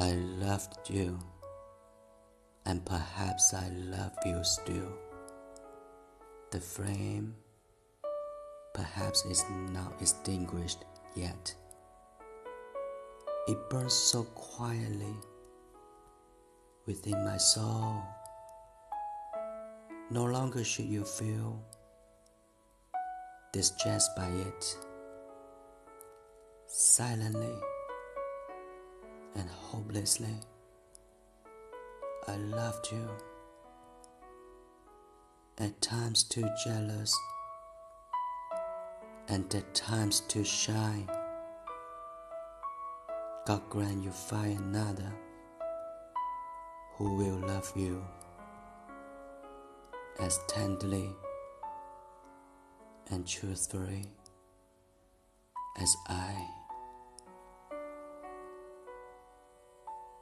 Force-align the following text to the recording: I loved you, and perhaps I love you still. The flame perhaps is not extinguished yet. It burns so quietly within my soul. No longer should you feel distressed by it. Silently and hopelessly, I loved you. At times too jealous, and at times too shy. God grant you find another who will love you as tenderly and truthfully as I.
I 0.00 0.12
loved 0.12 0.88
you, 0.88 1.18
and 2.64 2.82
perhaps 2.86 3.52
I 3.52 3.68
love 3.68 4.14
you 4.24 4.42
still. 4.42 4.96
The 6.52 6.58
flame 6.58 7.34
perhaps 8.72 9.26
is 9.26 9.44
not 9.50 9.92
extinguished 10.00 10.86
yet. 11.14 11.54
It 13.46 13.58
burns 13.68 13.92
so 13.92 14.22
quietly 14.22 15.14
within 16.86 17.22
my 17.22 17.36
soul. 17.36 18.02
No 20.10 20.24
longer 20.24 20.64
should 20.64 20.86
you 20.86 21.04
feel 21.04 21.62
distressed 23.52 24.16
by 24.16 24.28
it. 24.28 24.78
Silently 26.68 27.52
and 29.34 29.48
hopelessly, 29.48 30.34
I 32.26 32.36
loved 32.36 32.90
you. 32.92 33.08
At 35.58 35.80
times 35.80 36.22
too 36.22 36.48
jealous, 36.64 37.14
and 39.28 39.54
at 39.54 39.74
times 39.74 40.20
too 40.20 40.44
shy. 40.44 41.06
God 43.46 43.62
grant 43.68 44.02
you 44.04 44.10
find 44.10 44.58
another 44.58 45.12
who 46.94 47.16
will 47.16 47.38
love 47.46 47.72
you 47.74 48.04
as 50.18 50.38
tenderly 50.48 51.10
and 53.10 53.26
truthfully 53.26 54.04
as 55.78 55.96
I. 56.08 56.59